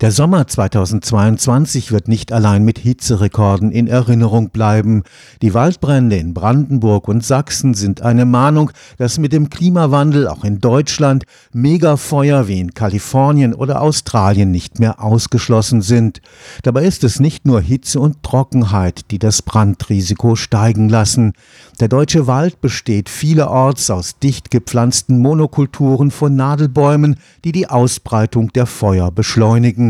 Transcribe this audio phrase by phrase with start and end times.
[0.00, 5.02] Der Sommer 2022 wird nicht allein mit Hitzerekorden in Erinnerung bleiben.
[5.42, 10.60] Die Waldbrände in Brandenburg und Sachsen sind eine Mahnung, dass mit dem Klimawandel auch in
[10.60, 16.20] Deutschland Megafeuer wie in Kalifornien oder Australien nicht mehr ausgeschlossen sind.
[16.62, 21.32] Dabei ist es nicht nur Hitze und Trockenheit, die das Brandrisiko steigen lassen.
[21.80, 28.66] Der deutsche Wald besteht vielerorts aus dicht gepflanzten Monokulturen von Nadelbäumen, die die Ausbreitung der
[28.66, 29.87] Feuer beschleunigen.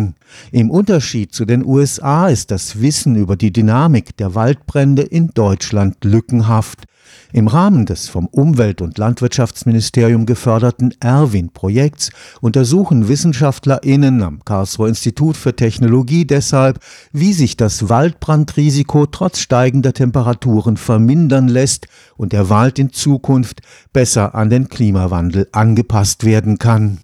[0.53, 6.05] Im Unterschied zu den USA ist das Wissen über die Dynamik der Waldbrände in Deutschland
[6.05, 6.85] lückenhaft.
[7.33, 15.55] Im Rahmen des vom Umwelt- und Landwirtschaftsministerium geförderten Erwin-Projekts untersuchen WissenschaftlerInnen am Karlsruher Institut für
[15.55, 16.81] Technologie deshalb,
[17.13, 23.61] wie sich das Waldbrandrisiko trotz steigender Temperaturen vermindern lässt und der Wald in Zukunft
[23.93, 27.01] besser an den Klimawandel angepasst werden kann.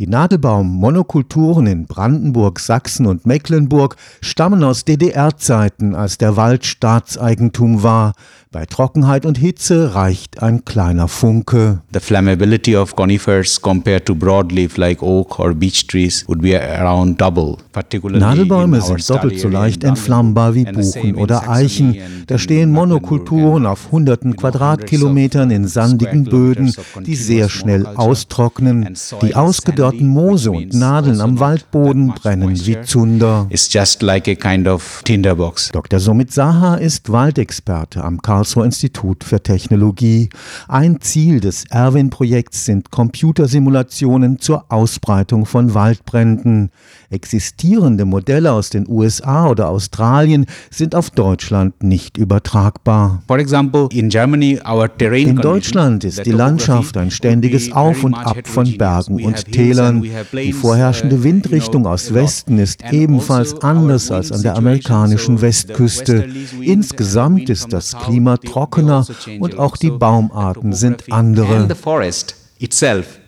[0.00, 8.14] Die Nadelbaum-Monokulturen in Brandenburg, Sachsen und Mecklenburg stammen aus DDR-Zeiten, als der Wald Staatseigentum war.
[8.50, 11.82] Bei Trockenheit und Hitze reicht ein kleiner Funke.
[11.92, 17.20] The flammability of conifers compared to broadleaf like oak or beech trees would be around
[17.20, 17.58] double.
[18.02, 21.96] Nadelbäume sind doppelt so leicht entflammbar wie Buchen oder Eichen.
[22.26, 28.96] Da stehen Monokulturen auf hunderten Quadratkilometern in sandigen Böden, die sehr schnell austrocknen.
[29.22, 33.46] Die ausgedörrten Moose und Nadeln am Waldboden brennen wie Zunder.
[35.72, 36.00] Dr.
[36.00, 40.30] Somit Saha ist Waldexperte am Karl Karlsruher Institut für Technologie.
[40.66, 46.70] Ein Ziel des Erwin-Projekts sind Computersimulationen zur Ausbreitung von Waldbränden.
[47.10, 53.22] Existierende Modelle aus den USA oder Australien sind auf Deutschland nicht übertragbar.
[55.30, 59.79] In Deutschland ist die Landschaft ein ständiges Auf und Ab von Bergen und Tälern.
[60.32, 66.26] Die vorherrschende Windrichtung aus Westen ist ebenfalls anders als an der amerikanischen Westküste.
[66.60, 69.06] Insgesamt ist das Klima trockener
[69.38, 71.68] und auch die Baumarten sind andere.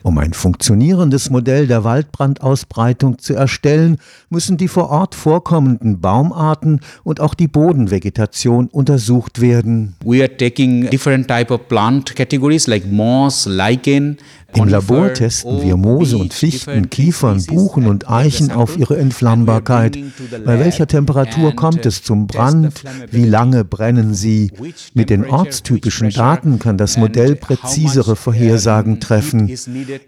[0.03, 3.97] Um ein funktionierendes Modell der Waldbrandausbreitung zu erstellen,
[4.29, 9.95] müssen die vor Ort vorkommenden Baumarten und auch die Bodenvegetation untersucht werden.
[10.05, 14.17] We are taking different type of plant categories like moss, lichen,
[14.55, 19.97] im Labor testen wir Moose und Fichten, Kiefern, Buchen und Eichen auf ihre Entflammbarkeit.
[20.45, 22.83] Bei welcher Temperatur kommt es zum Brand?
[23.11, 24.51] Wie lange brennen sie?
[24.93, 29.51] Mit den ortstypischen Daten kann das Modell präzisere Vorhersagen treffen.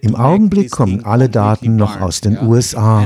[0.02, 3.02] Im Augenblick kommen alle Daten noch aus den USA.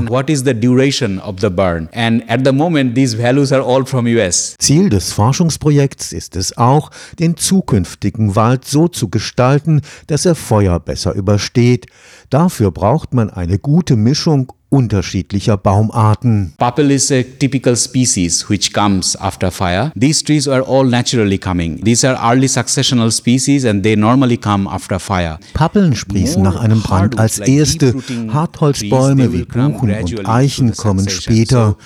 [4.58, 10.80] Ziel des Forschungsprojekts ist es auch, den zukünftigen Wald so zu gestalten, dass er Feuer
[10.80, 11.86] besser übersteht.
[12.28, 16.52] Dafür braucht man eine gute Mischung unterschiedlicher Baumarten.
[16.56, 19.90] Papel is a typical species which comes after fire.
[19.98, 21.82] These trees are all naturally coming.
[21.82, 25.38] These are early successional species and they normally come after fire.
[25.54, 27.94] Pappeln sprießen nach einem Brand als erste.
[28.32, 31.76] Hartholzbäume wie Buchen und Eichen kommen später.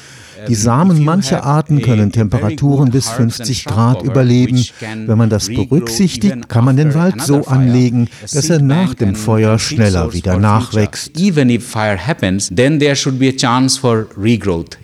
[0.49, 4.65] Die Samen mancher Arten können Temperaturen bis 50 Grad überleben.
[5.07, 9.59] Wenn man das berücksichtigt, kann man den Wald so anlegen, dass er nach dem Feuer
[9.59, 11.13] schneller wieder nachwächst.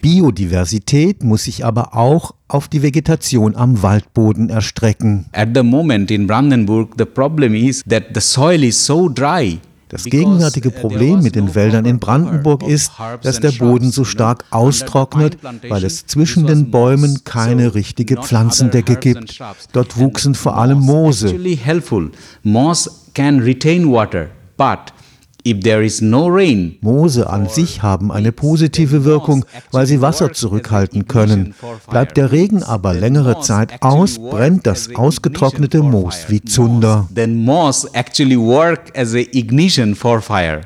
[0.01, 5.27] Biodiversität muss sich aber auch auf die Vegetation am Waldboden erstrecken.
[5.33, 9.61] At the moment in Brandenburg the problem is that the soil is so dry
[9.91, 12.93] das gegenwärtige Problem mit den Wäldern in Brandenburg ist,
[13.23, 19.41] dass der Boden so stark austrocknet, weil es zwischen den Bäumen keine richtige Pflanzendecke gibt.
[19.73, 21.37] Dort wuchsen vor allem Moose.
[26.81, 31.55] Moose an sich haben eine positive Wirkung, weil sie Wasser zurückhalten können.
[31.89, 37.09] Bleibt der Regen aber längere Zeit aus, brennt das ausgetrocknete Moos wie Zunder.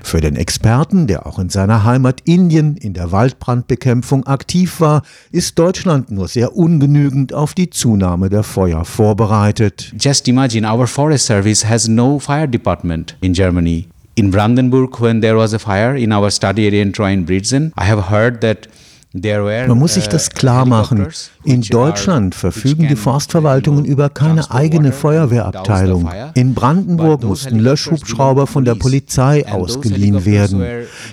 [0.03, 5.59] Für den Experten, der auch in seiner Heimat Indien in der Waldbrandbekämpfung aktiv war, ist
[5.59, 9.93] Deutschland nur sehr ungenügend auf die Zunahme der Feuer vorbereitet.
[9.99, 13.87] Just imagine our forest service has no fire department in Germany.
[14.16, 18.05] In Brandenburg, when there was a fire in our study area in Troin-Bridgen, I have
[18.05, 18.66] heard that
[19.16, 21.06] Man muss sich das uh, klar machen.
[21.44, 26.11] In Deutschland verfügen die Forstverwaltungen über keine eigene Feuerwehrabteilung.
[26.34, 30.64] In Brandenburg mussten Löschhubschrauber von der Polizei ausgeliehen werden.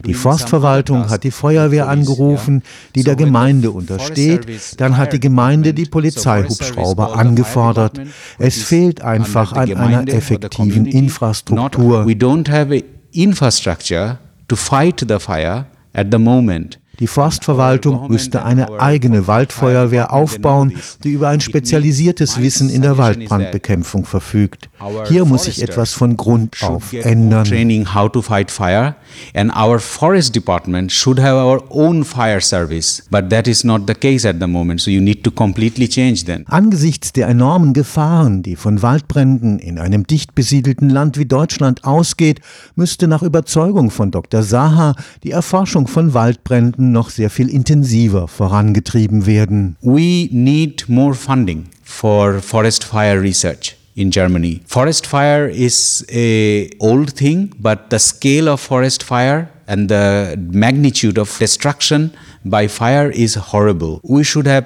[0.04, 2.64] Die Forstverwaltung hat die Feuerwehr angerufen,
[2.96, 4.48] die der Gemeinde untersteht.
[4.78, 8.02] Dann hat die Gemeinde die Polizeihubschrauber angefordert.
[8.40, 12.08] Es fehlt einfach an einer effektiven Infrastruktur.
[12.08, 14.18] We don't have infrastructure
[14.48, 16.81] to fight the fire at the moment.
[17.02, 24.06] Die Forstverwaltung müsste eine eigene Waldfeuerwehr aufbauen, die über ein spezialisiertes Wissen in der Waldbrandbekämpfung
[24.06, 24.70] verfügt.
[25.08, 27.46] Hier muss sich etwas von Grund auf ändern.
[27.46, 28.96] Training how to fight fire
[29.34, 33.96] and our forest department should have our own fire service, but that is not the
[33.96, 34.80] case at the moment.
[34.80, 36.46] So you need to completely change then.
[36.50, 42.42] Angesichts der enormen Gefahren, die von Waldbränden in einem dicht besiedelten Land wie Deutschland ausgeht,
[42.76, 44.44] müsste nach Überzeugung von Dr.
[44.44, 44.94] Saha
[45.24, 49.76] die Erforschung von Waldbränden noch sehr viel intensiver vorangetrieben werden.
[49.82, 54.62] We need more funding for forest fire research in Germany.
[54.66, 61.20] Forest fire is a old thing, but the scale of forest fire and the magnitude
[61.20, 62.12] of destruction
[62.44, 64.00] by fire is horrible.
[64.04, 64.66] We should have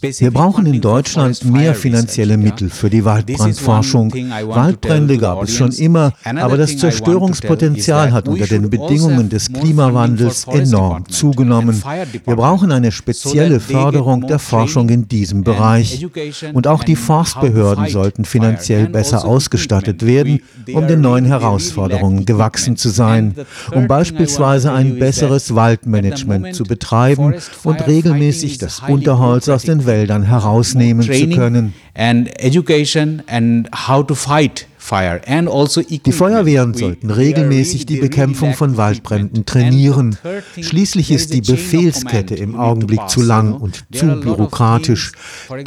[0.00, 4.12] wir brauchen in Deutschland mehr finanzielle Mittel für die Waldbrandforschung.
[4.12, 11.06] Waldbrände gab es schon immer, aber das Zerstörungspotenzial hat unter den Bedingungen des Klimawandels enorm
[11.08, 11.82] zugenommen.
[12.24, 16.06] Wir brauchen eine spezielle Förderung der Forschung in diesem Bereich.
[16.54, 20.40] Und auch die Forstbehörden sollten finanziell besser ausgestattet werden,
[20.72, 23.34] um den neuen Herausforderungen gewachsen zu sein,
[23.72, 27.34] um beispielsweise ein besseres Waldmanagement zu betreiben
[27.64, 31.74] und regelmäßig das Unterholz aus den Wäldern herausnehmen zu können.
[31.94, 40.16] And education and how to fight die Feuerwehren sollten regelmäßig die Bekämpfung von Waldbränden trainieren.
[40.60, 45.12] Schließlich ist die Befehlskette im Augenblick zu lang und zu bürokratisch.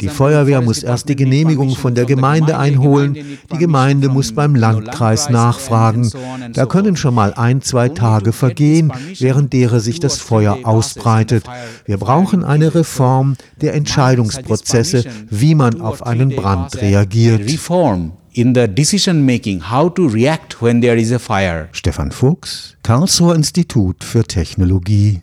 [0.00, 3.14] Die Feuerwehr muss erst die Genehmigung von der Gemeinde einholen,
[3.52, 6.10] die Gemeinde muss beim Landkreis nachfragen.
[6.54, 11.44] Da können schon mal ein, zwei Tage vergehen, während derer sich das Feuer ausbreitet.
[11.84, 17.42] Wir brauchen eine Reform der Entscheidungsprozesse, wie man auf einen Brand reagiert
[18.34, 21.68] in the decision making, how to react when there is a fire.
[21.72, 25.18] Stefan Fuchs, Karlsruher Institut für Technologie.